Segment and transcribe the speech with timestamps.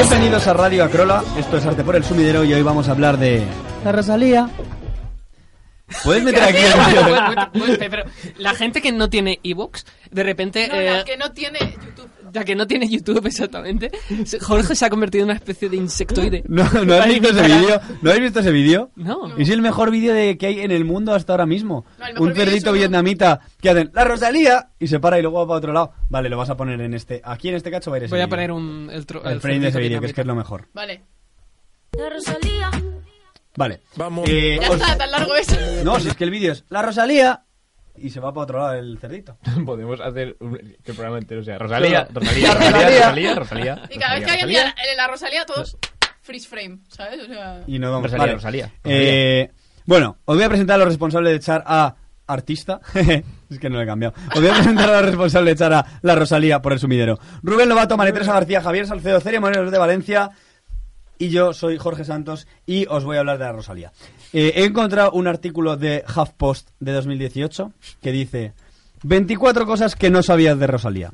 [0.00, 3.18] Bienvenidos a Radio Acrola, esto es Arte por el Sumidero y hoy vamos a hablar
[3.18, 3.42] de...
[3.84, 4.48] La Rosalía.
[6.04, 8.02] ¿Puedes meter aquí el vídeo de- Bueno, bueno, pero
[8.38, 10.68] la gente que no tiene ebooks, de repente.
[10.68, 12.08] No, eh, la que no tiene YouTube.
[12.34, 13.90] la que no tiene YouTube, exactamente.
[14.40, 16.42] Jorge se ha convertido en una especie de insectoide.
[16.46, 17.80] No, ¿no has visto ese vídeo?
[18.02, 18.90] ¿No has visto ese vídeo?
[18.96, 19.36] No.
[19.38, 21.86] Es el mejor vídeo de- que hay en el mundo hasta ahora mismo.
[21.98, 24.68] No, Un uno- vietnamita que hacen ¡La Rosalía!
[24.78, 25.92] Y se para y luego va para otro lado.
[26.10, 27.20] Vale, lo vas a poner en este...
[27.24, 28.90] Aquí en este cacho va a ir ese Voy a poner un.
[28.92, 30.68] El, tro- El el frame de ese vídeo, que es que es lo mejor.
[30.74, 31.02] Vale.
[31.92, 32.70] La Rosalía.
[33.58, 33.80] Vale.
[33.96, 34.28] Vamos.
[34.28, 35.84] Eh, Ya os- está, tan largo es.
[35.84, 37.42] No, si es que el vídeo es ¡La Rosalía!
[37.96, 39.36] Y se va para otro lado el cerdito.
[39.66, 42.70] Podemos hacer un, que el programa entero sea Rosalía, Rosalía, Rosalía.
[42.70, 43.82] Rosalía, Rosalía, Rosalía.
[43.90, 45.76] Y cada vez que alguien diga la Rosalía, todos
[46.22, 47.20] freeze frame, ¿sabes?
[47.24, 48.34] O sea, Y no vamos Rosalía, vale.
[48.34, 48.72] Rosalía.
[48.84, 49.50] Eh,
[49.86, 51.96] bueno, os voy a presentar a los responsables de echar a
[52.28, 52.80] artista.
[52.94, 54.14] es que no lo he cambiado.
[54.32, 57.18] Os voy a presentar a los responsables de echar a la Rosalía por el sumidero.
[57.42, 60.30] Rubén Lobato, María Teresa García, Javier Salcedo, Celia Morelos de Valencia.
[61.18, 63.92] Y yo soy Jorge Santos y os voy a hablar de la Rosalía.
[64.32, 68.52] Eh, he encontrado un artículo de HuffPost de 2018 que dice
[69.02, 71.12] 24 cosas que no sabías de Rosalía.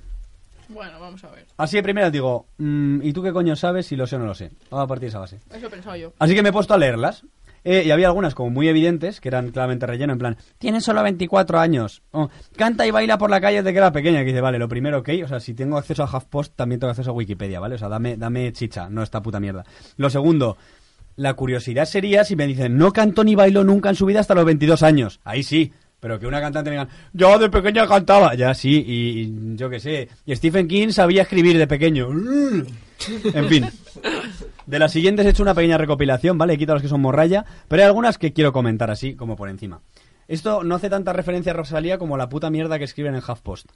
[0.69, 1.47] bueno, vamos a ver.
[1.57, 4.27] Así de primera digo, mm, ¿y tú qué coño sabes si lo sé o no
[4.27, 4.51] lo sé?
[4.71, 5.41] Vamos a partir de esa base.
[5.51, 6.13] Eso he pensado yo.
[6.19, 7.25] Así que me he puesto a leerlas.
[7.65, 11.03] Eh, y había algunas como muy evidentes, que eran claramente relleno, en plan, tiene solo
[11.03, 12.03] 24 años.
[12.57, 14.21] Canta y baila por la calle desde que era pequeña.
[14.21, 15.09] Que dice, vale, lo primero, ok.
[15.25, 17.77] O sea, si tengo acceso a HuffPost, también tengo acceso a Wikipedia, ¿vale?
[17.77, 19.65] O sea, dame, dame chicha, no esta puta mierda.
[19.97, 20.59] Lo segundo,
[21.17, 24.35] la curiosidad sería si me dicen, no cantó ni bailó nunca en su vida hasta
[24.35, 25.21] los 22 años.
[25.25, 25.73] Ahí sí.
[26.01, 28.35] Pero que una cantante me digan, yo de pequeña cantaba.
[28.35, 30.11] Ya sí, y, y yo qué sé.
[30.27, 32.09] Y Stephen King sabía escribir de pequeño.
[33.35, 33.67] En fin.
[34.67, 36.55] De las siguientes he hecho una pequeña recopilación, ¿vale?
[36.55, 39.49] He quitado las que son morralla, pero hay algunas que quiero comentar así, como por
[39.49, 39.81] encima.
[40.27, 43.67] Esto no hace tanta referencia a Rosalía como la puta mierda que escriben en HuffPost.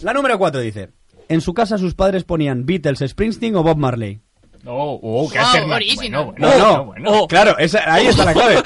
[0.00, 0.90] La número 4 dice:
[1.28, 4.20] En su casa sus padres ponían Beatles, Springsteen o Bob Marley.
[4.64, 6.24] Oh, oh, qué Wow, alterna- original.
[6.24, 7.26] Bueno, No, bueno, no, bueno, bueno.
[7.26, 8.62] claro, esa- ahí está la clave.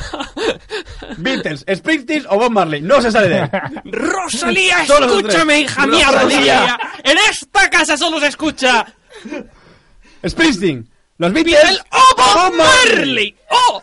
[1.19, 2.83] Beatles, Springsteen o Bob Marley.
[2.83, 3.49] No se sale de ahí.
[3.87, 6.61] Rosalía, escúchame, hija mía, Rosalía.
[6.61, 6.79] Rosalía.
[7.03, 8.87] En esta casa solo se escucha
[10.27, 10.89] Springsteen,
[11.19, 13.35] los Beatles Beatles o Bob Marley.
[13.51, 13.83] ¡Oh!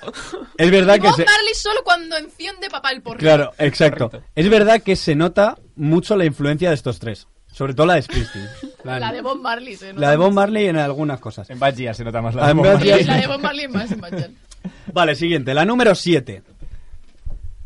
[0.57, 1.25] Es verdad que Bob se...
[1.25, 3.17] Marley solo cuando enciende papá el porro.
[3.17, 4.11] Claro, exacto.
[4.35, 7.27] Es verdad que se nota mucho la influencia de estos tres.
[7.51, 8.49] Sobre todo la de Springsteen.
[8.83, 10.33] La de Bob Marley, se nota La de Bob.
[10.33, 11.49] Marley en algunas cosas.
[11.49, 13.03] En Bad se nota más la de Bob Bad Marley.
[13.05, 14.29] La de Bob Marley más en Bad.
[14.93, 15.53] Vale, siguiente.
[15.53, 16.41] La número 7.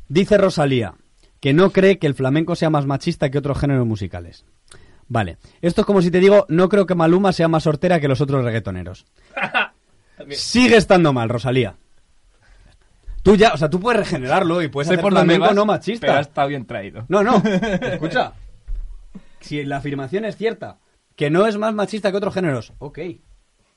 [0.10, 0.94] Dice Rosalía
[1.40, 4.46] que no cree que el flamenco sea más machista que otros géneros musicales.
[5.10, 5.38] Vale.
[5.62, 8.22] Esto es como si te digo, no creo que Maluma sea más sortera que los
[8.22, 9.06] otros reggaetoneros.
[10.32, 11.76] Sigue estando mal, Rosalía.
[13.24, 16.20] Tú ya, o sea, tú puedes regenerarlo y puedes hacer por flamenco no Pero machista.
[16.20, 17.06] está bien traído.
[17.10, 17.38] No, no.
[17.82, 18.34] Escucha.
[19.40, 20.78] Si la afirmación es cierta,
[21.16, 23.00] que no es más machista que otros géneros, ok.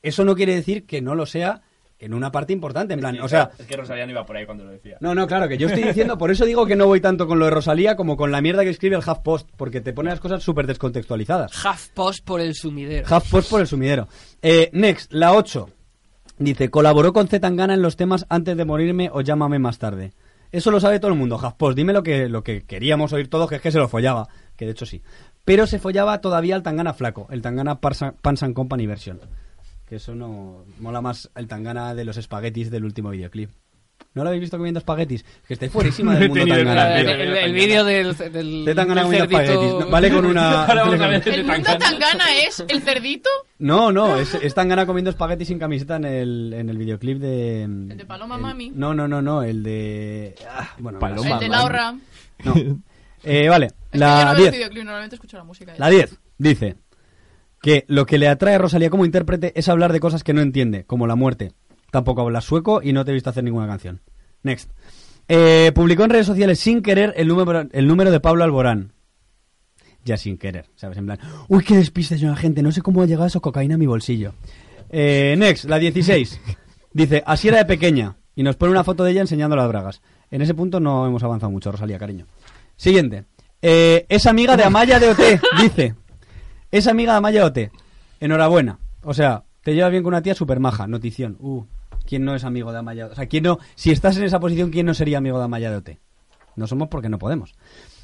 [0.03, 1.63] Eso no quiere decir que no lo sea
[2.01, 4.47] en una parte importante, en plan, o sea, Es que Rosalía no iba por ahí
[4.47, 4.97] cuando lo decía.
[5.01, 7.39] no, no, claro, que yo estoy diciendo, por eso digo que no voy tanto con
[7.39, 10.21] lo de Rosalía como con la mierda que escribe el HuffPost, porque te pone las
[10.21, 11.53] cosas súper descontextualizadas.
[11.65, 13.07] HuffPost por el sumidero.
[13.07, 14.09] HuffPost por el sumidero.
[14.43, 15.69] Eh, next, la 8.
[16.39, 20.13] Dice, colaboró con Zetangana en los temas Antes de morirme o Llámame más tarde.
[20.53, 21.77] Eso lo sabe todo el mundo, HuffPost.
[21.77, 24.29] Dime lo que, lo que queríamos oír todos, que es que se lo follaba.
[24.57, 25.03] Que de hecho sí.
[25.45, 29.21] Pero se follaba todavía el Tangana flaco, el Tangana Pans and Company version.
[29.91, 30.65] Que eso no...
[30.79, 33.51] Mola más el Tangana de los espaguetis del último videoclip.
[34.15, 35.25] ¿No lo habéis visto comiendo espaguetis?
[35.47, 39.27] Que estáis fuerísima del mundo Tangana, el, el- el vídeo del, del, De Tangana comiendo
[39.29, 39.81] cerdito- espaguetis.
[39.85, 39.91] ¿no?
[39.91, 40.65] Vale con una...
[40.67, 41.29] Ahora vamos a ver.
[41.35, 43.29] ¿El mundo Tangana es el cerdito?
[43.59, 47.65] No, no, es, es Tangana comiendo espagueti sin camiseta en el, en el videoclip de...
[47.65, 48.71] El de Paloma Mami.
[48.73, 50.37] No, no, no, no, el de...
[50.49, 51.35] ah, bueno, Paloma.
[51.35, 51.49] el de.
[51.49, 51.95] Laura.
[52.45, 52.55] No.
[53.25, 54.53] Eh, vale, la no veo el 10.
[54.53, 55.75] videoclip, normalmente escucho la música.
[55.77, 56.77] La 10 dice
[57.61, 60.41] que lo que le atrae a Rosalía como intérprete es hablar de cosas que no
[60.41, 61.53] entiende, como la muerte.
[61.91, 64.01] Tampoco hablas sueco y no te he visto hacer ninguna canción.
[64.43, 64.71] Next.
[65.29, 68.93] Eh, publicó en redes sociales sin querer el número, el número de Pablo Alborán.
[70.05, 70.97] Ya sin querer, ¿sabes?
[70.99, 71.19] En plan,
[71.49, 74.33] uy, qué despiste la gente, no sé cómo ha llegado eso cocaína a mi bolsillo.
[74.89, 76.41] Eh, next, la 16.
[76.93, 78.17] Dice, así era de pequeña.
[78.35, 80.01] Y nos pone una foto de ella enseñando las bragas.
[80.31, 82.27] En ese punto no hemos avanzado mucho, Rosalía, cariño.
[82.77, 83.25] Siguiente.
[83.61, 85.21] Eh, es amiga de Amaya de OT,
[85.61, 85.95] dice.
[86.71, 87.73] Es amiga de Amaya de OT.
[88.21, 88.79] Enhorabuena.
[89.03, 90.87] O sea, te llevas bien con una tía super maja.
[90.87, 91.37] Notición.
[91.41, 91.65] Uh,
[92.07, 93.07] ¿quién no es amigo de Amaya?
[93.07, 93.59] O sea, ¿quién no?
[93.75, 95.91] Si estás en esa posición, ¿quién no sería amigo de Amaya de OT?
[96.57, 97.55] No somos porque no podemos.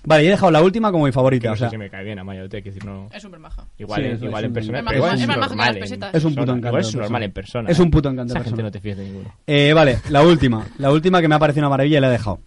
[0.05, 1.49] Vale, y he dejado la última como mi Que favorita.
[1.49, 3.09] no O sé sea, si me cae bien a Maya, te que decir no.
[3.13, 3.67] Es súper maja.
[3.77, 4.79] Igual, Sí, en- es- igual es en un- persona.
[4.79, 6.15] es más- pero igual es normal las en pesetas.
[6.15, 7.71] Es un puto encanto Igual es normal en persona.
[7.71, 7.91] Es un ¿eh?
[7.91, 9.35] puto encanto de Esa gente no te fías de ninguno.
[9.49, 10.65] Eh, vale, la última.
[10.79, 12.39] La última que me ha parecido una maravilla y la he dejado.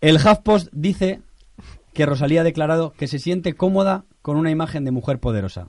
[0.00, 1.20] El HuffPost dice
[1.98, 5.66] que Rosalía ha declarado que se siente cómoda con una imagen de mujer poderosa.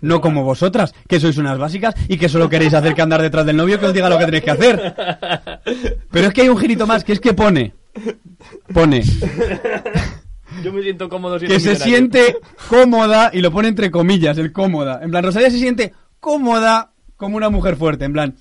[0.00, 3.44] No como vosotras, que sois unas básicas y que solo queréis hacer que andar detrás
[3.44, 4.94] del novio que os diga lo que tenéis que hacer.
[6.12, 7.74] Pero es que hay un girito más, que es que pone.
[8.72, 9.02] Pone
[10.62, 11.92] Yo me siento cómodo siendo que se millonario.
[11.96, 12.36] siente
[12.68, 15.00] cómoda, y lo pone entre comillas, el cómoda.
[15.02, 18.04] En plan, Rosalía se siente cómoda como una mujer fuerte.
[18.04, 18.36] En plan,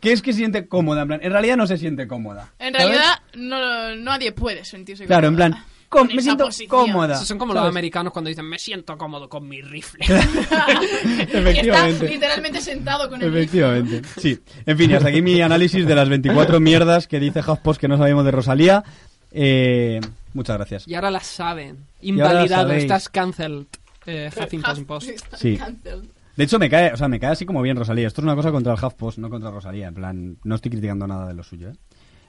[0.00, 1.00] ¿qué es que se siente cómoda?
[1.00, 2.52] En plan, en realidad no se siente cómoda.
[2.58, 2.88] En ¿sabes?
[2.88, 5.64] realidad, no, nadie puede sentirse Claro, en cómoda plan,
[6.00, 6.68] en me siento posición.
[6.68, 7.14] cómoda.
[7.14, 7.70] Esos son como los ¿sabes?
[7.72, 10.04] americanos cuando dicen, me siento cómodo con mi rifle.
[10.08, 12.08] Y está Efectivamente.
[12.08, 14.02] literalmente sentado con el Efectivamente.
[14.20, 14.38] Sí.
[14.66, 17.88] En fin, y hasta aquí mi análisis de las 24 mierdas que dice HuffPost que
[17.88, 18.84] no sabemos de Rosalía.
[19.30, 20.00] Eh,
[20.32, 20.88] muchas gracias.
[20.88, 21.76] y ahora las saben.
[21.76, 22.82] las Invalidado, sabéis.
[22.84, 23.66] estás cancelled.
[24.06, 25.10] Eh, Huffington Post.
[25.36, 25.56] Sí.
[25.56, 26.04] cancelled.
[26.36, 28.08] De hecho, me cae, o sea, me cae así como bien Rosalía.
[28.08, 29.86] Esto es una cosa contra el HuffPost, no contra Rosalía.
[29.88, 31.74] En plan, no estoy criticando nada de lo suyo, ¿eh?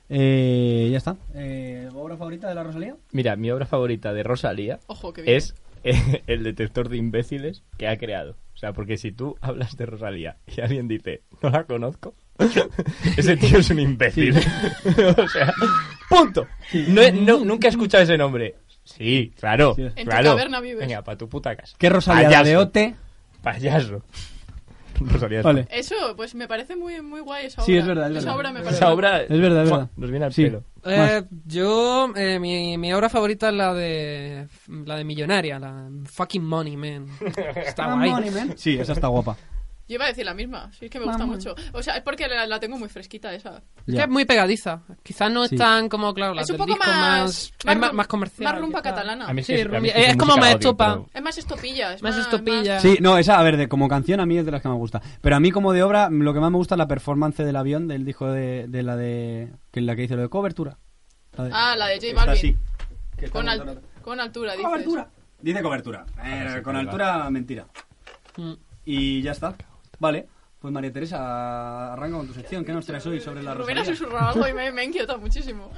[0.09, 1.17] Eh, ya está.
[1.33, 2.95] Eh, ¿Obra favorita de la Rosalía?
[3.11, 7.97] Mira, mi obra favorita de Rosalía Ojo, es eh, el detector de imbéciles que ha
[7.97, 8.35] creado.
[8.53, 12.13] O sea, porque si tú hablas de Rosalía y alguien dice, no la conozco,
[13.17, 14.35] ese tío es un imbécil.
[15.17, 15.53] o sea,
[16.09, 16.47] punto.
[16.87, 18.55] No he- no- nunca he escuchado ese nombre.
[18.83, 19.81] Sí, claro, Sí.
[19.81, 20.29] En tu claro.
[20.31, 20.79] caverna vives.
[20.87, 21.75] Venga, para tu puta casa.
[21.79, 22.23] ¿Qué Rosalía?
[22.23, 22.45] ¿La Payaso.
[22.49, 22.95] de Ote?
[23.41, 24.03] Payaso.
[25.11, 25.67] Rosalía es Vale.
[25.71, 27.65] Eso, pues me parece muy, muy guay esa obra.
[27.65, 28.35] Sí, es verdad, es Esa verdad.
[28.35, 29.89] obra me parece Esa obra Es verdad, es verdad.
[29.95, 30.43] nos viene al Sí.
[30.45, 30.63] pelo.
[30.87, 34.47] Eh, yo, eh, mi, mi obra favorita es la de
[34.85, 37.07] la de Millonaria, la Fucking Money, man.
[37.55, 38.31] Está guay.
[38.55, 39.35] Sí, esa está guapa.
[39.87, 41.53] Yo iba a decir la misma, sí, es que me gusta mucho.
[41.73, 43.57] O sea, es porque la, la tengo muy fresquita esa.
[43.85, 43.97] Es Ya.
[43.97, 44.81] que es muy pegadiza.
[45.03, 45.53] Quizás no Sí.
[45.53, 48.07] es tan como, claro, la es un del poco disco más, es más, rum- más
[48.07, 48.51] comercial.
[48.51, 49.27] Más rumba catalana.
[49.27, 50.49] A mí es, Sí, que, a mí rumbi- es que es su como música más
[50.49, 50.87] la odio, estopa.
[50.93, 51.93] pero- Es más estopilla.
[51.93, 52.79] Es Más estopilla.
[52.79, 54.73] Sí, no, esa, a ver, de, como canción a mí es de las que me
[54.75, 55.01] gusta.
[55.21, 57.55] Pero a mí como de obra, lo que más me gusta es la performance del
[57.55, 59.51] avión, del disco de, de la de...
[59.71, 60.79] Que es la que dice lo de cobertura.
[61.37, 62.33] La de- Ah, la de J Está Balvin.
[62.37, 62.55] así.
[63.19, 64.65] Que está Con, al- montando- con altura, dices.
[64.67, 65.09] Cobertura.
[65.41, 66.05] Dice cobertura.
[66.23, 66.79] Eh, sí, con claro.
[66.79, 67.67] altura, mentira.
[68.37, 68.53] Mm.
[68.85, 69.55] Y ya está.
[69.99, 70.27] Vale.
[70.59, 72.65] Pues María Teresa, arranca con tu sección.
[72.65, 73.97] ¿Qué nos traes hoy sobre la Rubén ha Rosalía?
[73.99, 75.71] susurrado algo y me, me ha inquietado muchísimo.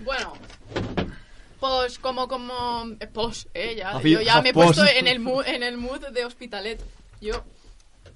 [0.00, 0.32] bueno.
[1.60, 2.84] Pues como, como...
[3.00, 6.00] eh, Pues, eh, ya, yo ya me he puesto en el, mood, en el mood
[6.08, 6.82] de Hospitalet.
[7.20, 7.44] Yo,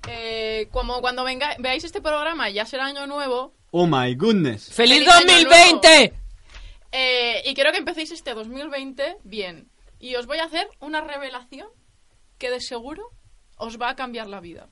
[0.09, 4.69] eh, como cuando venga, veáis este programa, ya será año nuevo, Oh my goodness.
[4.73, 6.12] ¡Feliz ¡Feliz año 2020!
[6.93, 9.69] eh, y quiero que empecéis este 2020 bien.
[10.00, 11.69] Y os voy a hacer una revelación
[12.37, 13.11] que de seguro
[13.60, 14.68] os va a cambiar la vida.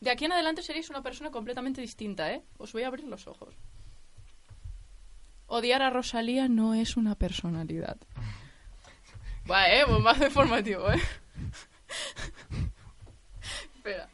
[0.00, 2.42] De aquí en adelante seréis una persona completamente distinta, ¿eh?
[2.58, 3.54] Os voy a abrir los ojos.
[5.46, 7.96] Odiar a Rosalía no es una personalidad.
[9.50, 9.84] Va, ¿eh?
[9.84, 11.00] Bombazo informativo, ¿eh?
[13.76, 14.08] Espera.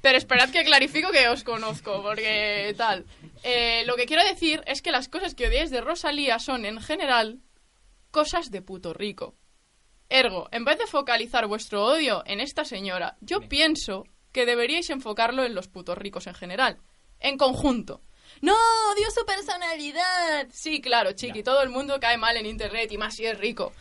[0.00, 3.04] Pero esperad que clarifico que os conozco, porque tal.
[3.42, 6.80] Eh, lo que quiero decir es que las cosas que odiáis de Rosalía son, en
[6.80, 7.40] general,
[8.10, 9.36] cosas de puto rico.
[10.08, 15.44] Ergo, en vez de focalizar vuestro odio en esta señora, yo pienso que deberíais enfocarlo
[15.44, 16.78] en los putos ricos en general.
[17.18, 18.02] En conjunto.
[18.40, 18.54] No,
[18.92, 20.46] odio su personalidad.
[20.52, 23.72] Sí, claro, chiqui, todo el mundo cae mal en internet y más si es rico.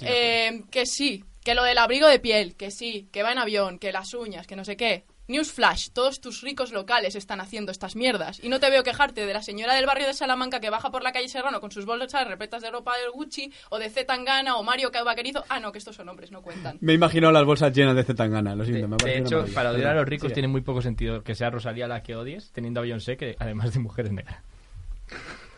[0.00, 3.78] Eh, que sí, que lo del abrigo de piel, que sí, que va en avión,
[3.78, 5.04] que las uñas, que no sé qué.
[5.30, 8.42] Newsflash, todos tus ricos locales están haciendo estas mierdas.
[8.42, 11.02] Y no te veo quejarte de la señora del barrio de Salamanca que baja por
[11.02, 14.56] la calle Serrano con sus bolsas repletas de ropa del Gucci, o de Z Tangana,
[14.56, 15.44] o Mario Vaquerizo.
[15.48, 16.76] Ah, no, que estos son hombres, no cuentan.
[16.80, 18.88] Me he imaginado las bolsas llenas de Zetangana, lo siento.
[18.88, 20.34] me ha De parecido una hecho, para odiar a los ricos Sí.
[20.34, 23.72] tiene muy poco sentido que sea Rosalía la que odies, teniendo a Beyoncé, que además
[23.72, 24.36] de mujeres negras.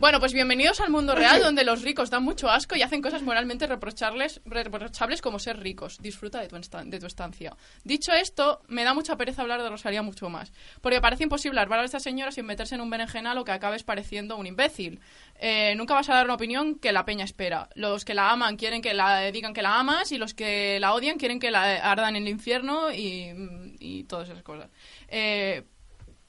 [0.04, 3.22] Bueno, pues bienvenidos al mundo real donde los ricos dan mucho asco y hacen cosas
[3.22, 5.96] moralmente reprochables, reprochables como ser ricos.
[5.98, 7.56] Disfruta de tu, de tu estancia.
[7.84, 10.52] Dicho esto, me da mucha pereza hablar de Rosalía mucho más.
[10.82, 13.82] Porque parece imposible hablar de esta señora sin meterse en un berenjenal o que acabes
[13.82, 15.00] pareciendo un imbécil.
[15.36, 17.70] Eh, nunca vas a dar una opinión que la peña espera.
[17.74, 20.92] Los que la aman quieren que la digan que la amas y los que la
[20.92, 23.32] odian quieren que la ardan en el infierno y,
[23.78, 24.68] y todas esas cosas.
[25.08, 25.62] Eh,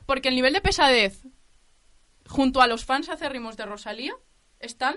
[0.06, 1.26] porque el nivel de pesadez
[2.28, 4.16] junto a los fans acérrimos de Rosalía
[4.60, 4.96] están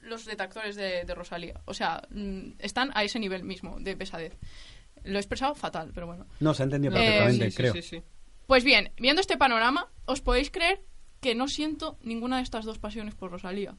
[0.00, 1.60] los detractores de, de Rosalía.
[1.64, 4.36] O sea, mm, están a ese nivel mismo de pesadez.
[5.04, 6.26] Lo he expresado fatal, pero bueno.
[6.40, 7.72] No, se ha entendido Eh, perfectamente, sí, creo.
[7.74, 8.02] sí, sí.
[8.46, 10.84] Pues bien, viendo este panorama, ¿os podéis creer
[11.20, 13.76] que no siento ninguna de estas dos pasiones por Rosalía.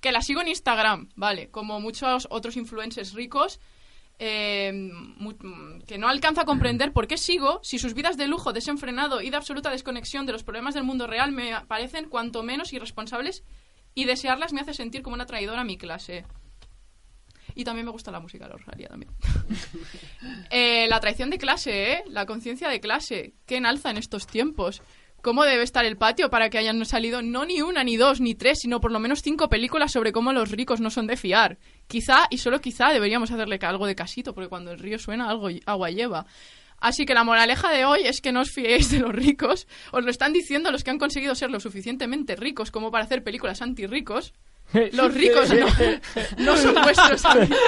[0.00, 3.60] Que la sigo en Instagram, vale, como muchos otros influencers ricos,
[4.18, 9.20] mm, que no alcanza a comprender por qué sigo si sus vidas de lujo, desenfrenado
[9.20, 13.44] y de absoluta desconexión de los problemas del mundo real me parecen cuanto menos irresponsables
[13.94, 16.24] y desearlas me hace sentir como una traidora a mi clase.
[17.54, 19.12] Y también me gusta la música de Rosalía también.
[20.50, 22.04] Eh, la traición de clase, ¿eh?
[22.06, 23.34] La conciencia de clase.
[23.46, 24.82] ¿Qué enalza en estos tiempos?
[25.22, 28.34] ¿Cómo debe estar el patio para que hayan salido no ni una, ni dos, ni
[28.34, 31.58] tres, sino por lo menos cinco películas sobre cómo los ricos no son de fiar?
[31.86, 35.48] Quizá, y solo quizá, deberíamos hacerle algo de casito, porque cuando el río suena, algo
[35.64, 36.26] agua lleva.
[36.78, 39.68] Así que la moraleja de hoy es que no os fiéis de los ricos.
[39.92, 43.22] Os lo están diciendo los que han conseguido ser lo suficientemente ricos como para hacer
[43.22, 44.32] películas anti-ricos.
[44.92, 45.50] Los ricos
[46.38, 47.58] no, son vuestros amigos.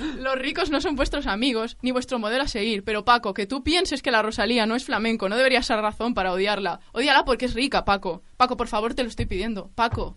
[0.18, 2.84] Los ricos no son vuestros amigos, ni vuestro modelo a seguir.
[2.84, 6.14] Pero Paco, que tú pienses que la Rosalía no es flamenco, no deberías ser razón
[6.14, 6.80] para odiarla.
[6.92, 8.22] Odiala porque es rica, Paco.
[8.36, 9.70] Paco, por favor, te lo estoy pidiendo.
[9.74, 10.16] Paco.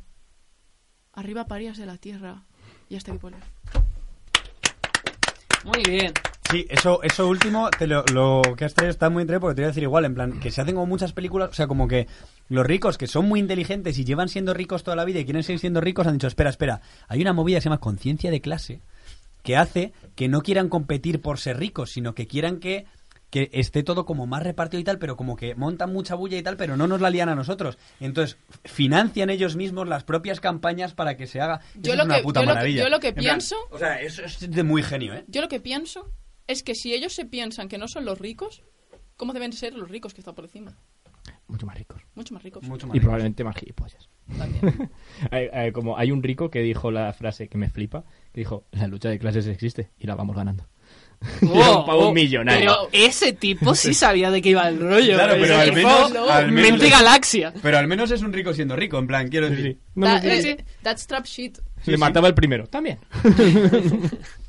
[1.14, 2.44] Arriba parías de la tierra.
[2.90, 3.20] Y hasta aquí.
[5.66, 6.14] Muy bien.
[6.50, 9.62] Sí, eso, eso último, te lo, lo que has traído está muy entre porque te
[9.62, 11.90] voy a decir igual, en plan, que se hacen como muchas películas, o sea, como
[11.90, 12.08] que
[12.48, 15.44] los ricos que son muy inteligentes y llevan siendo ricos toda la vida y quieren
[15.44, 18.40] seguir siendo ricos han dicho, espera, espera, hay una movida que se llama conciencia de
[18.40, 18.80] clase
[19.44, 22.86] que hace que no quieran competir por ser ricos, sino que quieran que,
[23.30, 26.44] que esté todo como más repartido y tal, pero como que montan mucha bulla y
[26.44, 27.78] tal, pero no nos la lían a nosotros.
[28.00, 31.60] Entonces, financian ellos mismos las propias campañas para que se haga.
[31.76, 32.84] Yo Eso lo es una que- puta yo lo que- maravilla.
[32.84, 35.26] yo lo que En plan, pienso- o sea, eso es de muy genio, ¿eh?
[35.28, 36.10] Yo lo que pienso
[36.48, 38.64] es que si ellos se piensan que no son los ricos,
[39.16, 40.78] ¿cómo deben ser los ricos que están por encima?
[41.48, 42.02] Mucho más ricos.
[42.16, 42.64] Mucho más ricos.
[42.64, 44.10] Mucho más Y probablemente más gilipollas.
[45.32, 48.66] Hay- hay- como hay un rico que dijo la frase que me flipa, que dijo,
[48.72, 50.68] la lucha de clases existe y la vamos ganando.
[51.42, 52.70] Y era un pavo oh, millonario.
[52.92, 55.16] Pero ese tipo sí sabía de qué iba el rollo.
[55.16, 57.54] Claro, Ese pero al menos- al menos Mente es- galaxia.
[57.62, 59.72] Pero al menos es un rico siendo rico, en plan, quiero Sí, decir.
[59.74, 59.80] sí.
[59.96, 61.58] No me That- eh, that's trap shit.
[61.86, 62.68] Le mataba el primero.
[62.68, 63.00] También.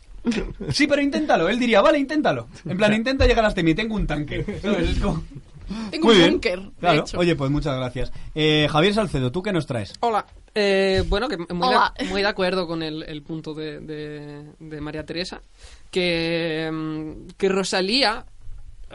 [0.71, 1.49] Sí, pero inténtalo.
[1.49, 2.49] Él diría, vale, inténtalo.
[2.67, 4.45] En plan, intenta llegar hasta mí, tengo un tanque.
[4.63, 4.91] ¿Sabes?
[4.91, 5.23] Es como-
[5.91, 6.31] Tengo Muy un bien.
[6.33, 7.01] búnker, de Claro.
[7.03, 7.19] hecho.
[7.19, 8.11] Oye, pues muchas gracias.
[8.35, 9.93] Eh, Javier Salcedo, ¿tú qué nos traes?
[10.01, 10.25] Hola.
[10.55, 11.93] Eh, bueno, que muy, Hola.
[11.99, 15.43] De, muy de acuerdo con el, el punto de, de- de María Teresa.
[15.91, 18.25] Que, mm, que Rosalía.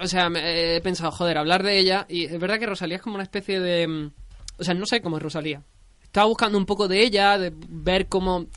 [0.02, 2.08] O sea, me- he pensado, joder, hablar de ella.
[2.10, 3.88] Y es verdad que Rosalía es como una especie de.
[3.88, 4.12] mm,
[4.58, 5.62] O sea, no sé cómo es Rosalía.
[6.04, 8.48] Estaba buscando un poco de ella, de ver cómo.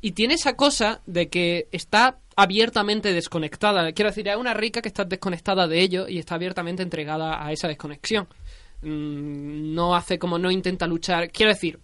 [0.00, 3.90] Y tiene esa cosa de que está abiertamente desconectada.
[3.92, 7.50] Quiero decir, es una rica que está desconectada de ello y está abiertamente entregada a
[7.52, 8.28] esa desconexión.
[8.82, 11.30] Mm, No hace como no intenta luchar.
[11.32, 11.80] Quiero decir,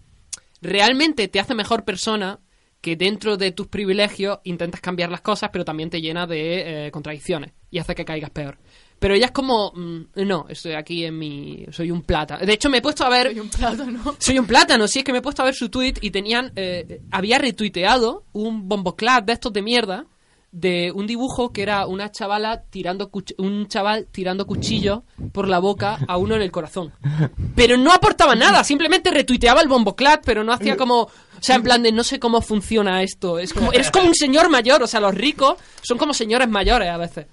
[0.61, 2.39] realmente te hace mejor persona
[2.81, 6.91] que dentro de tus privilegios intentas cambiar las cosas, pero también te llena de eh,
[6.91, 8.59] contradicciones y hace que caigas peor.
[8.99, 11.65] Pero ella es como, mm, no, estoy aquí en mi...
[11.71, 12.39] Soy un plata.
[12.39, 13.29] De hecho, me he puesto a ver...
[13.29, 14.17] Soy un plátano.
[14.19, 16.53] Soy un plátano, sí, es que me he puesto a ver su tweet y tenían.
[16.57, 20.07] eh, había retuiteado un bomboclat de estos de mierda
[20.53, 25.99] de un dibujo que era una chavala tirando un chaval tirando cuchillo por la boca
[26.07, 26.93] a uno en el corazón.
[27.57, 31.03] Pero no aportaba nada, simplemente retuiteaba el bomboclat, pero no hacía como.
[31.03, 33.39] O sea, en plan de no sé cómo funciona esto.
[33.39, 36.89] Es como, eres como un señor mayor, o sea, los ricos son como señores mayores
[36.89, 37.27] a veces.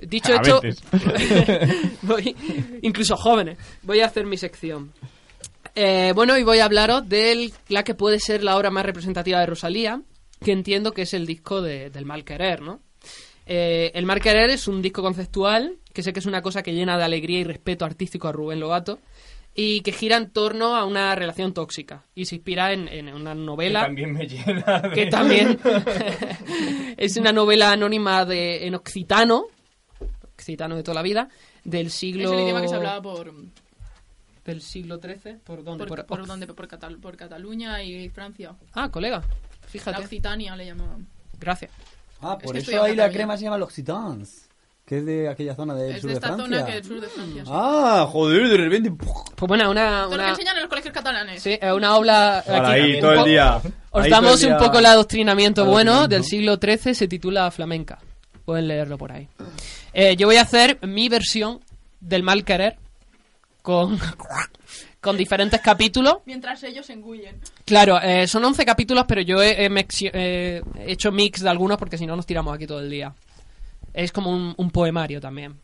[0.00, 0.82] Dicho A veces.
[2.02, 2.34] voy,
[2.80, 4.92] incluso jóvenes, voy a hacer mi sección.
[5.74, 9.38] Eh, bueno, y voy a hablaros de la que puede ser la obra más representativa
[9.38, 10.00] de Rosalía,
[10.42, 12.80] que entiendo que es el disco de- del Mal Querer, ¿no?
[13.46, 16.72] Eh, el Mal Querer es un disco conceptual, que sé que es una cosa que
[16.72, 19.00] llena de alegría y respeto artístico a Rubén Lobato,
[19.54, 23.34] y que gira en torno a una relación tóxica, y se inspira en, en una
[23.34, 24.90] novela también me llena de...
[24.90, 25.58] que también
[26.96, 29.46] es una novela anónima de, en occitano,
[30.34, 31.28] occitano de toda la vida,
[31.64, 32.24] del siglo...
[32.24, 33.32] Es el idioma que se hablaba por,
[34.44, 35.84] Del siglo XIII, ¿por dónde?
[35.86, 36.46] por, Por- por, dónde?
[36.46, 38.54] por, Catal- por Cataluña y Francia.
[38.72, 39.22] Ah, colega,
[39.74, 40.02] La fíjate.
[40.04, 41.06] Occitania le llamaban.
[41.38, 41.70] Gracias.
[42.20, 44.48] Ah, Es por que eso ahí la crema se llama l'Occitans,
[44.84, 46.44] que es de aquella zona del es sur de de, esta Francia.
[46.44, 47.44] zona que es del sur de Francia.
[47.44, 47.50] sí.
[47.52, 48.90] Ah, joder, de repente.
[48.92, 50.02] Pues bueno, una...
[50.02, 51.42] Todo lo que una enseñan en los colegios catalanes.
[51.42, 52.44] sí, es una obra...
[52.46, 53.60] Para aquí- ahí todo el día.
[53.90, 54.66] Os Ahí damos el un día.
[54.66, 57.98] poco el adoctrinamiento bueno del siglo XIII, se titula Flamenca.
[58.44, 59.28] Pueden leerlo por ahí.
[59.92, 61.60] Eh, yo voy a hacer mi versión
[62.00, 62.76] del mal querer
[63.62, 63.98] con,
[65.02, 66.18] con diferentes capítulos.
[66.24, 67.38] Mientras ellos engullen.
[67.66, 71.50] Claro, eh, son 11 capítulos, pero yo he, he mexi- eh, he hecho mix de
[71.50, 73.12] algunos porque si no nos tiramos aquí todo el día.
[73.92, 75.60] Es como un, un poemario también.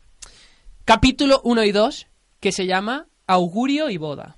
[0.84, 2.06] Capítulo 1 y 2,
[2.40, 4.36] que se llama Augurio y Boda.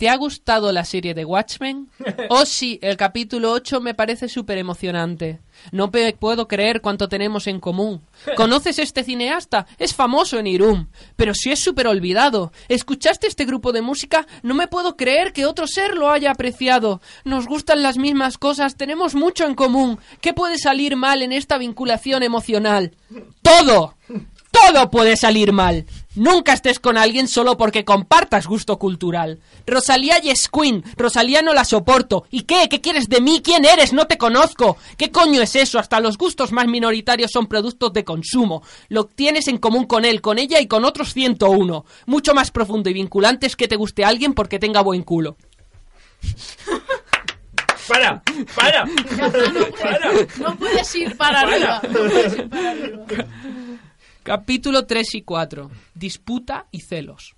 [0.00, 1.90] ¿Te ha gustado la serie de Watchmen?
[2.30, 5.40] Oh sí, el capítulo 8 me parece súper emocionante.
[5.72, 8.00] No puedo creer cuánto tenemos en común.
[8.36, 9.66] ¿Conoces este cineasta?
[9.78, 12.50] Es famoso en Irún, pero sí es súper olvidado.
[12.68, 14.26] ¿Escuchaste este grupo de música?
[14.42, 17.02] No me puedo creer que otro ser lo haya apreciado.
[17.24, 19.98] Nos gustan las mismas cosas, tenemos mucho en común.
[20.22, 22.96] ¿Qué puede salir mal en esta vinculación emocional?
[23.42, 23.96] ¡Todo!
[24.50, 25.84] Todo puede salir mal.
[26.16, 29.38] Nunca estés con alguien solo porque compartas gusto cultural.
[29.64, 30.82] Rosalía y es Queen.
[30.96, 32.24] Rosalía no la soporto.
[32.30, 32.68] ¿Y qué?
[32.68, 33.40] ¿Qué quieres de mí?
[33.44, 33.92] ¿Quién eres?
[33.92, 34.76] No te conozco.
[34.96, 35.78] ¿Qué coño es eso?
[35.78, 38.62] Hasta los gustos más minoritarios son productos de consumo.
[38.88, 41.84] Lo tienes en común con él, con ella y con otros 101.
[42.06, 45.36] Mucho más profundo y vinculante es que te guste alguien porque tenga buen culo.
[47.88, 48.22] ¡Para!
[48.56, 48.84] ¡Para!
[49.80, 50.12] ¡Para!
[50.38, 51.80] No puedes ir para arriba.
[51.88, 53.26] No puedes ir para arriba.
[54.22, 55.70] Capítulo 3 y 4.
[55.94, 57.34] Disputa y celos.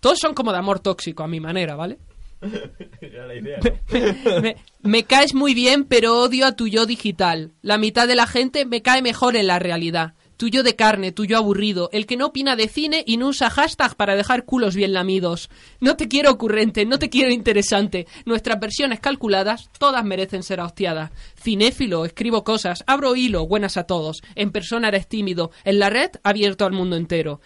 [0.00, 1.98] Todos son como de amor tóxico, a mi manera, ¿vale?
[3.00, 4.40] Era la idea, ¿no?
[4.42, 7.52] me, me caes muy bien, pero odio a tu yo digital.
[7.62, 10.14] La mitad de la gente me cae mejor en la realidad.
[10.38, 13.26] Tu yo de carne, tu yo aburrido, el que no opina de cine y no
[13.26, 15.50] usa hashtag para dejar culos bien lamidos.
[15.80, 18.06] No te quiero ocurrente, no te quiero interesante.
[18.24, 21.10] Nuestras versiones calculadas, todas merecen ser hostiadas.
[21.34, 24.22] Cinéfilo, escribo cosas, abro hilo, buenas a todos.
[24.36, 27.40] En persona eres tímido, en la red abierto al mundo entero.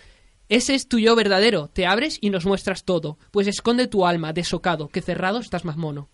[0.51, 4.35] Ese es tu yo verdadero, te abres y nos muestras todo, pues esconde tu alma,
[4.35, 6.11] desocado, que cerrado estás más mono.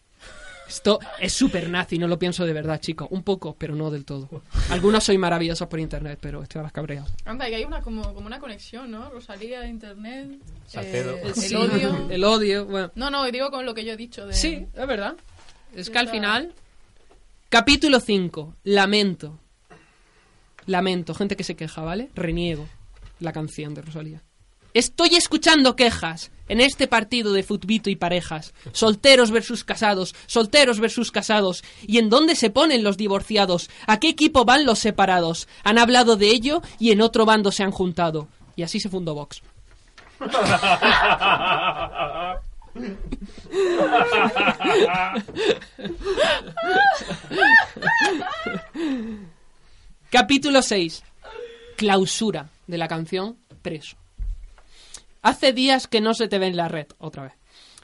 [0.68, 3.08] Esto es súper nazi, no lo pienso de verdad, chico.
[3.10, 4.42] Un poco, pero no del todo.
[4.70, 7.10] Algunos soy maravillosos por internet, pero estoy a las cabreadas.
[7.24, 9.08] Anda, que hay una, como, como una conexión, ¿no?
[9.10, 11.16] Rosalía, internet, Salcedo.
[11.16, 12.06] eh, el, Sí, odio.
[12.10, 12.92] El odio, bueno.
[12.94, 14.34] No, no, digo con lo que yo he dicho de...
[14.34, 15.16] Sí, es verdad.
[15.74, 16.52] Es que al final...
[17.48, 18.56] Capítulo 5.
[18.64, 19.38] Lamento.
[20.66, 21.14] Lamento.
[21.14, 22.10] Gente que se queja, ¿vale?
[22.14, 22.68] Reniego.
[23.20, 24.22] La canción de Rosalía.
[24.78, 28.54] Estoy escuchando quejas en este partido de futbito y parejas.
[28.70, 31.64] Solteros versus casados, solteros versus casados.
[31.84, 33.70] ¿Y en dónde se ponen los divorciados?
[33.88, 35.48] ¿A qué equipo van los separados?
[35.64, 38.28] Han hablado de ello y en otro bando se han juntado.
[38.54, 39.42] Y así se fundó Vox.
[50.10, 51.02] Capítulo 6.
[51.76, 53.96] Clausura de la canción Preso.
[55.28, 57.34] Hace días que no se te ve en la red, otra vez.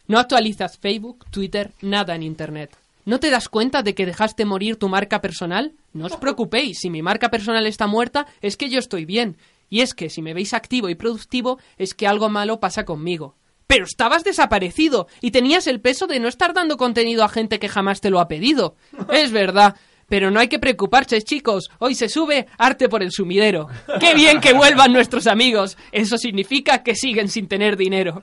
[0.07, 2.74] No actualizas Facebook, Twitter, nada en Internet.
[3.04, 5.74] ¿No te das cuenta de que dejaste morir tu marca personal?
[5.92, 9.37] No os preocupéis, si mi marca personal está muerta, es que yo estoy bien.
[9.68, 13.37] Y es que si me veis activo y productivo, es que algo malo pasa conmigo.
[13.66, 17.68] Pero estabas desaparecido y tenías el peso de no estar dando contenido a gente que
[17.68, 18.74] jamás te lo ha pedido.
[19.12, 19.76] Es verdad.
[20.08, 21.68] Pero no hay que preocuparse, chicos.
[21.78, 23.68] Hoy se sube arte por el sumidero.
[24.00, 25.76] ¡Qué bien que vuelvan nuestros amigos!
[25.92, 28.22] Eso significa que siguen sin tener dinero.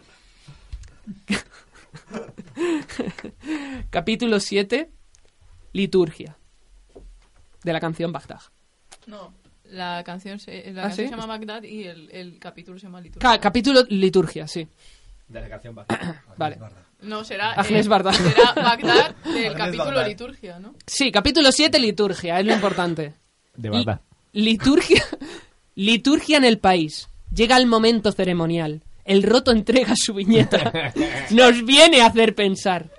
[3.90, 4.90] Capítulo 7.
[5.74, 6.38] Liturgia.
[7.64, 8.42] De la canción Bagdad.
[9.08, 9.34] No,
[9.66, 11.10] la canción se, la ¿Ah, canción sí?
[11.14, 13.30] se llama Bagdad y el, el capítulo se llama Liturgia.
[13.30, 14.68] Ca- capítulo Liturgia, sí.
[15.28, 15.86] De la canción va.
[16.38, 16.58] Vale.
[17.02, 17.52] No, será...
[17.54, 18.14] Agnes eh, Barda.
[18.14, 20.08] Será Bagdad del capítulo Bagdad.
[20.08, 20.74] Liturgia, ¿no?
[20.86, 23.14] Sí, capítulo 7, liturgia, es lo importante.
[23.56, 24.02] De verdad.
[24.34, 25.04] Li- liturgia,
[25.76, 27.08] liturgia en el país.
[27.34, 28.82] Llega el momento ceremonial.
[29.06, 30.72] El roto entrega su viñeta.
[31.32, 32.90] Nos viene a hacer pensar.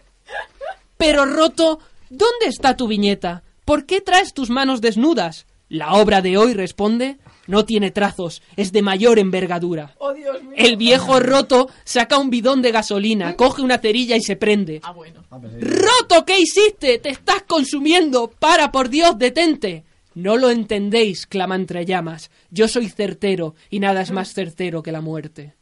[0.96, 1.78] Pero roto,
[2.10, 3.42] ¿dónde está tu viñeta?
[3.64, 5.46] ¿Por qué traes tus manos desnudas?
[5.68, 7.18] La obra de hoy responde,
[7.52, 9.94] no tiene trazos, es de mayor envergadura.
[9.98, 10.54] ¡Oh, Dios mío!
[10.56, 14.80] El viejo roto saca un bidón de gasolina, coge una cerilla y se prende.
[14.82, 15.22] Ah, bueno.
[15.60, 16.24] ¡Roto!
[16.24, 16.98] ¿Qué hiciste?
[16.98, 18.30] ¡Te estás consumiendo!
[18.30, 19.84] ¡Para, por Dios, detente!
[20.14, 22.30] No lo entendéis, clama entre llamas.
[22.50, 25.54] Yo soy certero, y nada es más certero que la muerte.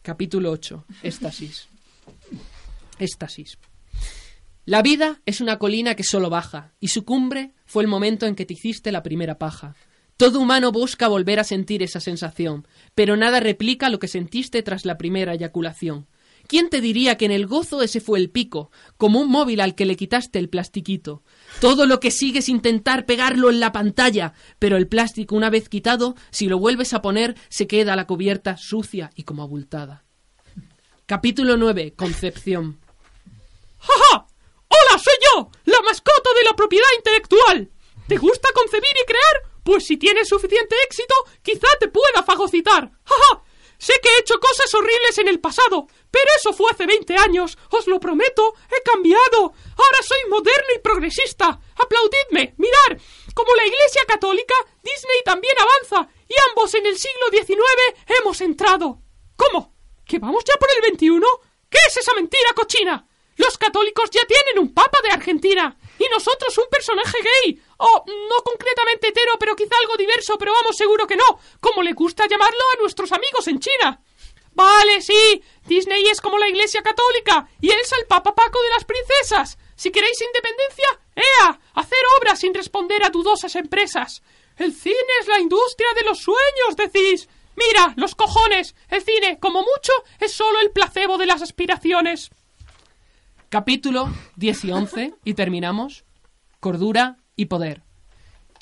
[0.00, 0.86] Capítulo 8.
[1.02, 1.68] Éxtasis.
[2.98, 3.58] Éxtasis.
[4.64, 8.34] La vida es una colina que solo baja, y su cumbre fue el momento en
[8.34, 9.74] que te hiciste la primera paja.
[10.20, 14.84] Todo humano busca volver a sentir esa sensación, pero nada replica lo que sentiste tras
[14.84, 16.08] la primera eyaculación.
[16.46, 19.74] ¿Quién te diría que en el gozo ese fue el pico, como un móvil al
[19.74, 21.22] que le quitaste el plastiquito?
[21.62, 25.70] Todo lo que sigue es intentar pegarlo en la pantalla, pero el plástico una vez
[25.70, 30.04] quitado, si lo vuelves a poner, se queda la cubierta sucia y como abultada.
[31.06, 31.94] Capítulo 9.
[31.96, 32.78] Concepción.
[33.78, 34.26] ¡Ja, ja!
[34.68, 35.50] ¡Hola, soy yo!
[35.64, 37.70] ¡La mascota de la propiedad intelectual!
[38.06, 39.49] ¿Te gusta concebir y crear?
[39.64, 42.90] Pues si tienes suficiente éxito, quizá te pueda fagocitar.
[43.04, 43.42] ¡Ja, ja!
[43.80, 47.56] Sé que he hecho cosas horribles en el pasado, pero eso fue hace 20 años.
[47.70, 49.40] Os lo prometo, he cambiado.
[49.40, 51.58] Ahora soy moderno y progresista.
[51.76, 53.00] Aplaudidme, mirar.
[53.34, 57.56] Como la Iglesia Católica, Disney también avanza, y ambos en el siglo XIX
[58.20, 59.00] hemos entrado.
[59.34, 59.74] ¿Cómo?
[60.04, 61.26] ¿Que vamos ya por el 21?
[61.70, 63.08] ¿Qué es esa mentira cochina?
[63.36, 67.62] Los católicos ya tienen un papa de Argentina y nosotros un personaje gay.
[67.76, 71.92] O no concretamente hetero, pero quizá algo diverso, pero vamos seguro que no, como le
[71.92, 74.00] gusta llamarlo a nuestros amigos en China.
[74.52, 78.70] Vale, sí, Disney es como la Iglesia Católica y él es el Papa Paco de
[78.70, 79.58] las princesas.
[79.76, 81.60] Si queréis independencia, ¡ea!
[81.74, 84.22] Hacer obras sin responder a dudosas empresas.
[84.56, 87.28] El cine es la industria de los sueños, decís.
[87.56, 88.74] Mira, los cojones.
[88.88, 92.30] El cine, como mucho, es solo el placebo de las aspiraciones.
[93.50, 96.04] Capítulo 10 y 11 y terminamos.
[96.60, 97.82] Cordura y poder.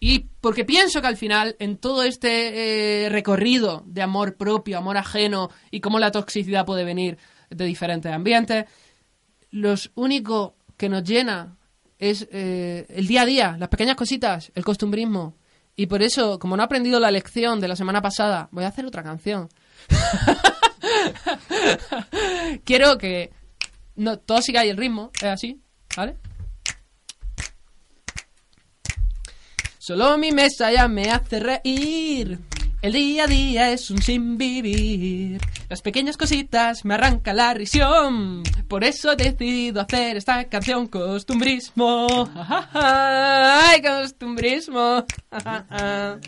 [0.00, 4.96] Y porque pienso que al final, en todo este eh, recorrido de amor propio, amor
[4.96, 7.18] ajeno y cómo la toxicidad puede venir
[7.50, 8.64] de diferentes ambientes,
[9.50, 11.58] los único que nos llena
[11.98, 15.36] es eh, el día a día, las pequeñas cositas, el costumbrismo.
[15.76, 18.68] Y por eso, como no he aprendido la lección de la semana pasada, voy a
[18.68, 19.50] hacer otra canción.
[22.64, 23.36] Quiero que
[23.98, 25.60] no, todos sigáis el ritmo, es así,
[25.96, 26.16] ¿vale?
[29.78, 32.38] Solo mi mesa ya me hace reír.
[32.80, 35.40] El día a día es un sin vivir.
[35.68, 38.44] Las pequeñas cositas me arrancan la risión.
[38.68, 42.06] Por eso he decidido hacer esta canción costumbrismo.
[42.72, 45.04] ¡Ay, costumbrismo!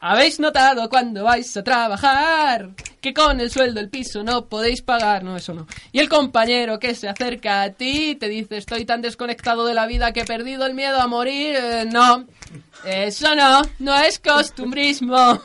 [0.00, 2.70] ¿Habéis notado cuando vais a trabajar
[3.06, 5.22] que con el sueldo el piso no podéis pagar?
[5.22, 5.68] No, eso no.
[5.92, 9.86] Y el compañero que se acerca a ti te dice estoy tan desconectado de la
[9.86, 11.54] vida que he perdido el miedo a morir.
[11.54, 12.26] Eh, no,
[12.84, 15.16] eso no, no es costumbrismo.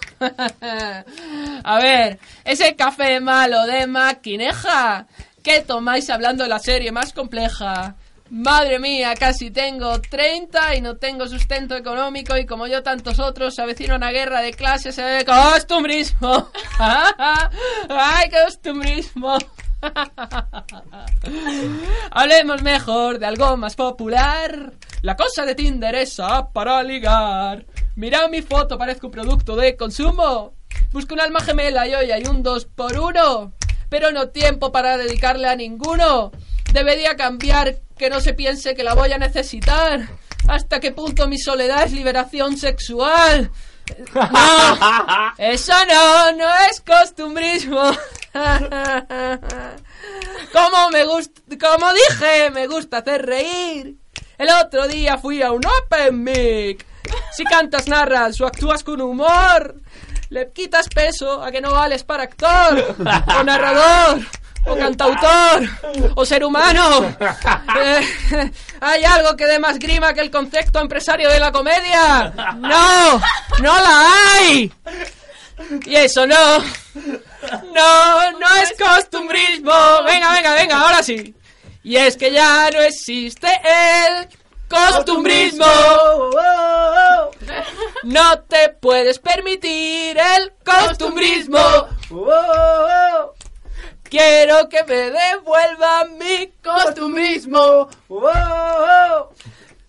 [1.63, 5.05] a ver, ese café malo de maquineja
[5.43, 7.95] que tomáis hablando de la serie más compleja.
[8.31, 13.53] Madre mía, casi tengo 30 y no tengo sustento económico y como yo tantos otros
[13.53, 16.49] se avecina una guerra de clases de costumbrismo.
[16.79, 19.37] ¡Ay, costumbrismo!
[22.11, 24.71] Hablemos mejor de algo más popular.
[25.01, 26.17] La cosa de Tinder es
[26.53, 27.65] para ligar.
[27.97, 30.53] Mira mi foto, parezco un producto de consumo.
[30.93, 33.51] Busco un alma gemela y hoy hay un 2 por 1
[33.89, 36.31] Pero no tiempo para dedicarle a ninguno.
[36.71, 40.09] Debería cambiar que no se piense que la voy a necesitar.
[40.47, 43.51] ¿Hasta qué punto mi soledad es liberación sexual?
[45.37, 47.91] Eso no, no es costumbrismo.
[50.51, 53.97] Como me gusta, como dije, me gusta hacer reír.
[54.39, 56.83] El otro día fui a un open mic.
[57.33, 59.75] Si cantas, narras o actúas con humor,
[60.29, 62.95] le quitas peso a que no vales para actor
[63.37, 64.21] o narrador
[64.65, 65.69] o cantautor,
[66.15, 67.15] o ser humano.
[67.79, 72.33] Eh, ¿Hay algo que dé más grima que el concepto empresario de la comedia?
[72.57, 73.21] No,
[73.59, 74.71] no la hay.
[75.85, 76.59] Y eso no.
[77.73, 79.71] No, no es costumbrismo.
[80.05, 81.33] Venga, venga, venga, ahora sí.
[81.83, 84.27] Y es que ya no existe el
[84.67, 85.65] costumbrismo.
[88.03, 91.87] No te puedes permitir el costumbrismo.
[94.11, 97.87] Quiero que me devuelvan mi costumbrismo.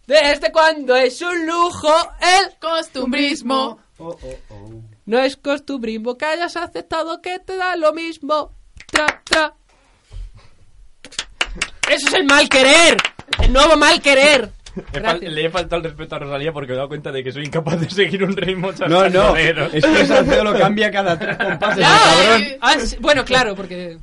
[0.06, 3.80] Desde cuando es un lujo el Costumbrismo.
[5.06, 8.52] No es costumbrismo que hayas aceptado que te da lo mismo.
[8.86, 9.54] Tra, tra.
[11.90, 12.98] Eso es el mal querer.
[13.40, 14.52] El nuevo mal querer.
[14.92, 15.32] Gracias.
[15.32, 17.44] le he faltado el respeto a Rosalía porque me he dado cuenta de que soy
[17.44, 21.78] incapaz de seguir un ritmo No, no, es que Salcedo lo cambia cada tres compases,
[21.78, 22.42] Ya, cabrón.
[22.42, 23.98] eh, ah, sí, bueno, claro, porque.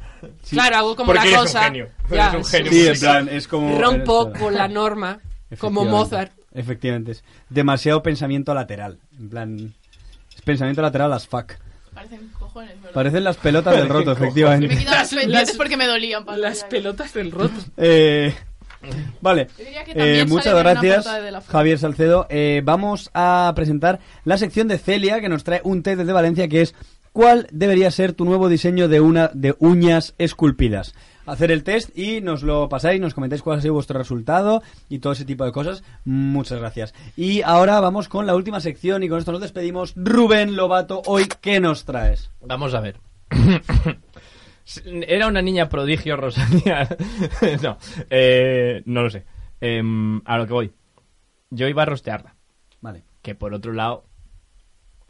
[0.50, 1.64] Claro, hago como Porque una eres un cosa.
[1.66, 1.90] genio.
[2.10, 2.72] ya, Eres un sí, genio.
[2.72, 3.80] Sí, en plan, es como...
[3.80, 5.20] Rompo con la norma.
[5.60, 5.92] Como Efectivamente.
[5.92, 6.32] Mozart.
[6.54, 9.00] Efectivamente, es demasiado pensamiento lateral.
[9.18, 9.74] En plan,
[10.36, 11.54] es pensamiento lateral as fuck.
[11.94, 12.94] Parecen cojones, ¿verdad?
[12.94, 14.78] Parecen las pelotas del roto, Me he efectivamente.
[14.78, 16.24] quitado las Las- porque me dolían.
[16.38, 17.54] Las pelotas del roto.
[17.78, 18.34] Eh,
[19.22, 19.48] vale,
[19.96, 21.08] Eh, muchas gracias.
[21.48, 22.28] Javier Salcedo.
[22.30, 26.48] Eh, vamos a presentar la sección de Celia que nos trae un test desde Valencia
[26.48, 26.76] que es
[27.12, 30.94] ¿cuál debería ser tu nuevo diseño de una de uñas esculpidas?
[31.26, 34.98] Hacer el test y nos lo pasáis, nos comentáis cuál ha sido vuestro resultado y
[34.98, 35.84] todo ese tipo de cosas.
[36.04, 36.96] Muchas gracias.
[37.16, 39.94] Y ahora vamos con la última sección y con esto nos despedimos.
[39.96, 42.32] Rubén Lobato, hoy ¿qué nos traes?
[42.42, 43.00] Vamos a ver.
[44.86, 46.88] Era una niña prodigio, Rosalía.
[47.64, 47.78] no,
[48.10, 49.26] eh, no lo sé.
[49.62, 50.72] Em, a lo que voy.
[51.50, 52.36] Yo iba a rostearla.
[52.82, 53.04] Vale.
[53.22, 54.06] Que por otro lado,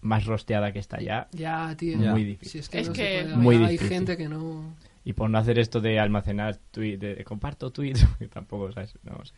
[0.01, 1.27] más rosteada que está ya.
[1.33, 1.97] Ya, tío.
[1.97, 2.51] Muy difícil.
[2.51, 3.35] Si es que, Es no que- puede.
[3.35, 3.89] Muy Hay difícil.
[3.89, 4.75] gente que no.
[5.03, 8.93] Y por no hacer esto de almacenar tweet, de, de comparto tweets, tampoco, ¿sabes?
[9.03, 9.33] No sé.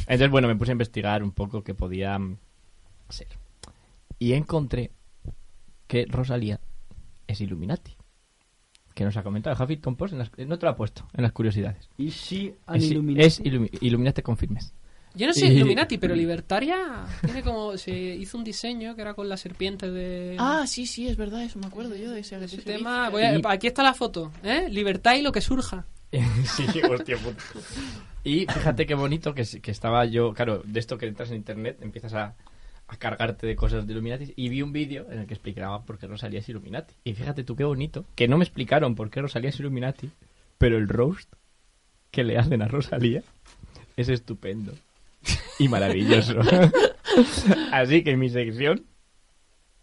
[0.00, 2.36] Entonces, bueno, me puse a investigar un poco qué podía mm,
[3.08, 3.28] ser.
[4.18, 4.90] Y encontré
[5.86, 6.60] que Rosalía
[7.26, 7.96] es Illuminati.
[8.94, 11.32] Que nos ha comentado Huffington Post, en las- no te lo ha puesto, en las
[11.32, 11.88] curiosidades.
[11.98, 12.84] ¿Y si Es,
[13.16, 14.72] es Illumi- Illuminati confirmes.
[15.14, 17.76] Yo no sé Y- Illuminati, pero Libertaria tiene como.
[17.76, 20.36] Se hizo un diseño que era con la serpiente de.
[20.38, 23.08] Ah, sí, sí, es verdad, eso me acuerdo yo de ese, de ese ese tema.
[23.10, 24.68] Voy a- Y- aquí está la foto, ¿eh?
[24.70, 25.84] Libertad y lo que surja.
[26.12, 27.42] sí, hostia puta.
[28.22, 31.78] Y fíjate qué bonito que, que estaba yo, claro, de esto que entras en internet,
[31.82, 32.34] empiezas a,
[32.90, 35.98] a cargarte de cosas de Illuminati y vi un vídeo en el que explicaba por
[35.98, 36.94] qué Rosalía es Illuminati.
[37.04, 40.10] Y fíjate tú qué bonito, que no me explicaron por qué Rosalía es Illuminati,
[40.58, 41.32] pero el roast
[42.10, 43.22] que le hacen a Rosalía
[43.96, 44.72] es estupendo
[45.58, 46.40] y maravilloso.
[47.72, 48.84] Así que mi sección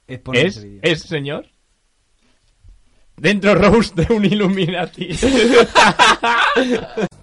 [0.08, 1.48] Es es, es señor,
[3.16, 5.10] dentro roast de un Illuminati.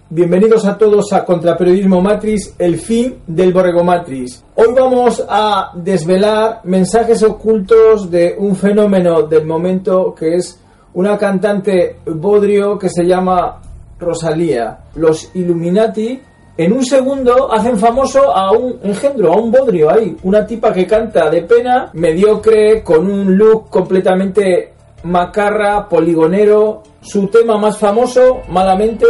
[0.07, 4.43] Bienvenidos a todos a Contraperiodismo Matrix, el fin del Borrego Matrix.
[4.53, 10.61] Hoy vamos a desvelar mensajes ocultos de un fenómeno del momento que es
[10.93, 13.59] una cantante bodrio que se llama
[13.99, 14.77] Rosalía.
[14.93, 16.21] Los Illuminati
[16.55, 20.85] en un segundo hacen famoso a un engendro, a un bodrio ahí, una tipa que
[20.85, 24.71] canta de pena, mediocre, con un look completamente
[25.03, 29.05] macarra, poligonero, su tema más famoso, malamente,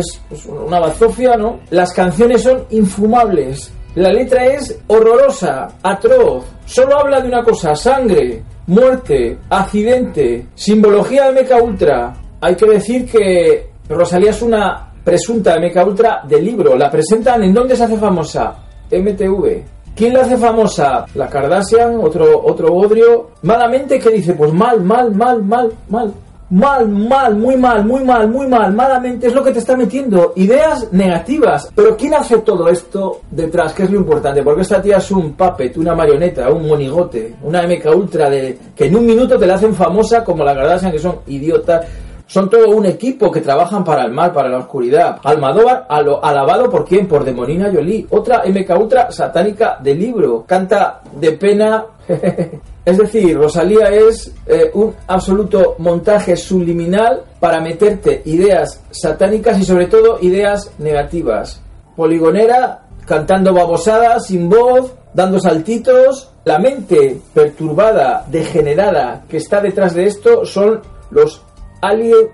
[0.00, 1.60] es pues, una bazofia, ¿no?
[1.70, 3.72] Las canciones son infumables.
[3.94, 6.44] La letra es horrorosa, atroz.
[6.66, 12.12] Solo habla de una cosa, sangre, muerte, accidente, simbología de Mecha Ultra.
[12.40, 16.76] Hay que decir que Rosalía es una presunta Mecha Ultra de libro.
[16.76, 18.56] La presentan en dónde se hace famosa?
[18.90, 19.74] MTV.
[19.94, 21.06] ¿Quién la hace famosa?
[21.14, 23.30] La Kardashian, otro, otro bodrio.
[23.42, 26.12] Malamente que dice, pues mal, mal, mal, mal, mal.
[26.54, 30.32] Mal, mal, muy mal, muy mal, muy mal, malamente es lo que te está metiendo.
[30.36, 31.68] Ideas negativas.
[31.74, 33.72] Pero ¿quién hace todo esto detrás?
[33.72, 34.40] ¿Qué es lo importante?
[34.42, 38.86] Porque esta tía es un puppet, una marioneta, un monigote, una MK Ultra de que
[38.86, 41.86] en un minuto te la hacen famosa como la Kardashian, que son idiotas.
[42.26, 45.18] Son todo un equipo que trabajan para el mal, para la oscuridad.
[45.24, 47.06] Almadóvar, alo- alabado por quién?
[47.06, 48.06] Por Demonina Jolie.
[48.10, 50.44] Otra MK Ultra satánica de libro.
[50.46, 51.84] Canta de pena.
[52.84, 59.86] es decir, Rosalía es eh, un absoluto montaje subliminal para meterte ideas satánicas y sobre
[59.86, 61.60] todo ideas negativas.
[61.96, 66.30] Poligonera, cantando babosadas, sin voz, dando saltitos.
[66.44, 71.42] La mente perturbada, degenerada que está detrás de esto son los
[71.80, 72.28] alien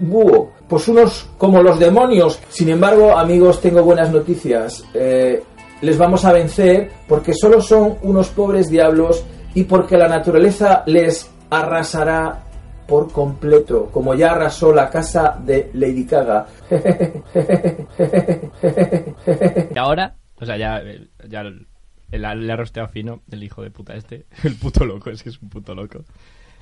[0.00, 0.50] búho.
[0.68, 2.40] Pues unos como los demonios.
[2.48, 4.84] Sin embargo, amigos, tengo buenas noticias.
[4.94, 5.42] Eh,
[5.82, 11.30] les vamos a vencer porque solo son unos pobres diablos y porque la naturaleza les
[11.50, 12.42] arrasará
[12.86, 16.46] por completo, como ya arrasó la casa de Lady Gaga.
[19.74, 20.82] Y ahora, o sea, ya,
[21.28, 21.66] ya el,
[22.10, 25.30] el, le ha rosteado fino el hijo de puta este, el puto loco, es que
[25.30, 26.04] es un puto loco.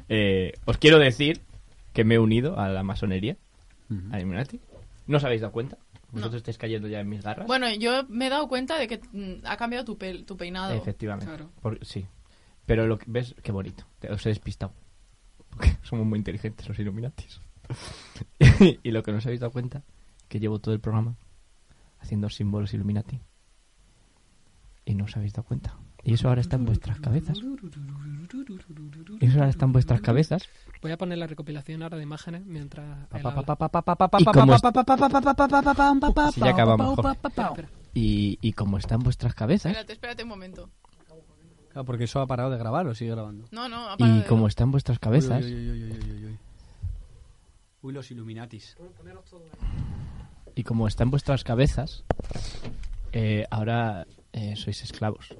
[0.08, 1.40] Eh, os quiero decir
[1.92, 3.36] que me he unido a la masonería,
[4.10, 4.60] a Illuminati.
[5.06, 5.76] ¿No os habéis dado cuenta?
[6.14, 7.46] Vosotros estáis cayendo ya en mis garras.
[7.46, 10.72] Bueno, yo me he dado cuenta de que mm, ha cambiado tu, pel- tu peinado.
[10.74, 11.26] Efectivamente.
[11.26, 11.50] Claro.
[11.60, 12.06] Por- sí.
[12.66, 13.84] Pero lo que ves, qué bonito.
[13.98, 14.72] Te- Os he despistado.
[15.50, 17.40] Porque somos muy inteligentes los Illuminatis.
[18.82, 19.82] y lo que no os habéis dado cuenta,
[20.28, 21.16] que llevo todo el programa
[22.00, 23.20] haciendo símbolos Illuminati.
[24.84, 25.76] Y no os habéis dado cuenta.
[26.04, 27.38] Y eso ahora está en vuestras cabezas.
[29.20, 30.48] Y eso ahora está en vuestras cabezas.
[30.82, 33.08] Voy a poner la recopilación ahora de imágenes mientras.
[36.32, 36.98] Si ya acabamos.
[37.94, 39.70] Y, y como está en vuestras cabezas.
[39.72, 40.70] Espérate, espérate un momento.
[41.70, 43.46] Claro, porque eso ha parado de grabar o sigue grabando.
[43.50, 44.20] No, no, ha parado.
[44.20, 45.44] Y como está en vuestras cabezas.
[45.44, 46.38] Uy, uy,
[47.82, 48.76] uy los Illuminatis.
[50.54, 52.04] Y como está en vuestras cabezas,
[53.50, 54.06] ahora
[54.56, 55.34] sois esclavos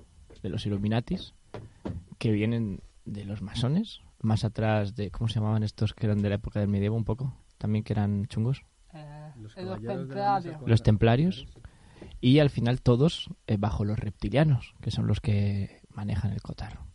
[0.45, 1.33] de los Illuminatis,
[2.19, 6.29] que vienen de los masones, más atrás de, ¿cómo se llamaban estos que eran de
[6.29, 7.35] la época del medievo un poco?
[7.57, 8.63] También que eran chungos.
[9.37, 10.57] Los Eh, los templarios.
[10.67, 11.47] Los templarios.
[12.21, 16.87] Y al final todos eh, bajo los reptilianos, que son los que manejan el cotarro.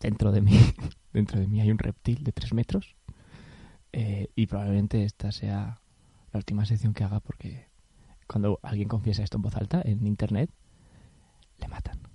[0.00, 0.58] Dentro de mí,
[1.12, 2.96] dentro de mí hay un reptil de tres metros.
[3.92, 5.80] eh, y probablemente esta sea
[6.32, 7.68] la última sección que haga porque
[8.26, 10.50] cuando alguien confiesa esto en voz alta en internet,
[11.58, 12.05] le matan.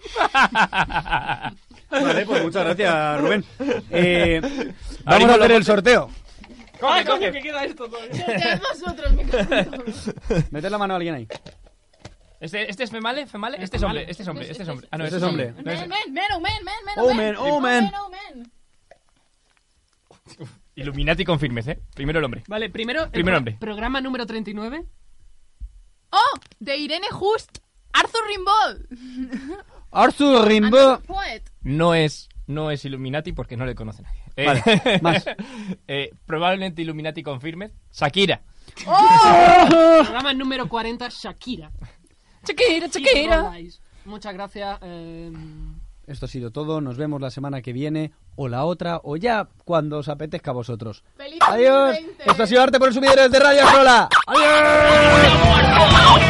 [1.90, 3.44] Vale, pues muchas gracias, Rubén.
[3.90, 4.40] Eh,
[5.04, 6.10] vamos a hacer la el sorteo.
[6.78, 8.60] ¡Coge, coge, que queda esto todavía!
[8.72, 9.24] Vosotros, mi.
[10.50, 11.28] Meter la mano a alguien ahí.
[12.40, 13.26] ¿Este, este es female?
[13.26, 13.58] ¿Female?
[13.60, 14.88] Este es hombre, este es hombre, este es hombre.
[14.90, 15.52] Ah, no, Este es hombre.
[15.52, 17.92] Men, men, men, oh, men, men, men, Oh, men, oh, men.
[18.00, 18.52] oh, men.
[20.76, 21.80] Illuminati confirmes, ¿eh?
[21.94, 22.44] Primero el hombre.
[22.46, 23.04] Vale, primero.
[23.04, 23.56] el Primer pro- hombre.
[23.60, 24.86] Programa número 39.
[26.12, 27.58] Oh, de Irene Just.
[27.92, 28.86] Arthur Rimbaud.
[29.92, 31.00] Arthur Rimbaud.
[31.62, 34.20] No es no es Illuminati porque no le conoce nadie.
[34.36, 35.24] Eh, Vale, más.
[35.88, 37.70] eh, probablemente Illuminati confirme.
[37.92, 38.42] Shakira.
[38.84, 41.70] Programa número 40, Shakira.
[42.46, 43.80] Shakira, Rollies.
[44.04, 44.78] Muchas gracias.
[44.82, 45.30] eh,
[46.06, 46.80] Esto ha sido todo.
[46.80, 50.54] Nos vemos la semana que viene o la otra o ya cuando os apetezca a
[50.54, 51.04] vosotros.
[51.16, 51.94] ¡Feliz Adiós.
[51.94, 52.30] 2020!
[52.30, 54.08] Esto ha sido Arte por el Sumidero desde Radio Sola.
[54.26, 56.29] No